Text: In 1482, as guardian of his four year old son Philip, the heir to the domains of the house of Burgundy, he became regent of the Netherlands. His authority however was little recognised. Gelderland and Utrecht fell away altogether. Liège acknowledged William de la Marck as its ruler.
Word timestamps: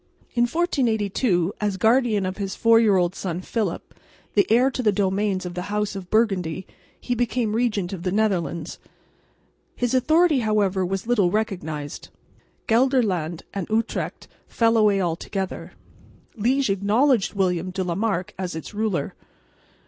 In 0.33 0.45
1482, 0.45 1.53
as 1.61 1.77
guardian 1.77 2.25
of 2.25 2.37
his 2.37 2.55
four 2.55 2.79
year 2.79 2.97
old 2.97 3.13
son 3.13 3.39
Philip, 3.39 3.93
the 4.33 4.47
heir 4.49 4.71
to 4.71 4.81
the 4.81 4.91
domains 4.91 5.45
of 5.45 5.53
the 5.53 5.61
house 5.69 5.95
of 5.95 6.09
Burgundy, 6.09 6.65
he 6.99 7.13
became 7.13 7.55
regent 7.55 7.93
of 7.93 8.01
the 8.01 8.11
Netherlands. 8.11 8.79
His 9.75 9.93
authority 9.93 10.39
however 10.39 10.83
was 10.83 11.05
little 11.05 11.29
recognised. 11.29 12.09
Gelderland 12.67 13.43
and 13.53 13.69
Utrecht 13.69 14.27
fell 14.47 14.75
away 14.75 14.99
altogether. 14.99 15.73
Liège 16.35 16.71
acknowledged 16.71 17.35
William 17.35 17.69
de 17.69 17.83
la 17.83 17.93
Marck 17.93 18.33
as 18.39 18.55
its 18.55 18.73
ruler. 18.73 19.13